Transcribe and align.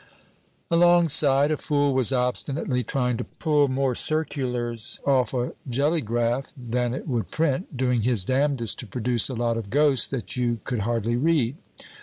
"Alongside, 0.71 1.51
a 1.51 1.57
fool 1.57 1.93
was 1.93 2.11
obstinately 2.11 2.81
trying 2.81 3.17
to 3.17 3.23
pull 3.23 3.67
more 3.67 3.93
circulars 3.93 4.99
off 5.05 5.31
a 5.31 5.53
jellygraph 5.69 6.51
than 6.57 6.95
it 6.95 7.07
would 7.07 7.29
print, 7.29 7.77
doing 7.77 8.01
his 8.01 8.23
damnedest 8.23 8.79
to 8.79 8.87
produce 8.87 9.29
a 9.29 9.35
lot 9.35 9.57
of 9.57 9.69
ghosts 9.69 10.07
that 10.07 10.35
you 10.35 10.59
could 10.63 10.79
hardly 10.79 11.17
read. 11.17 11.55